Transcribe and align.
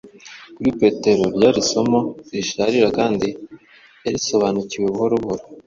kuri 0.55 0.69
petero 0.79 1.23
ryari 1.35 1.59
isomo 1.65 1.99
risharira 2.35 2.87
kandi 2.97 3.27
yarisobanukiwe 4.05 4.87
buhoro 4.93 5.15
buhoro, 5.23 5.43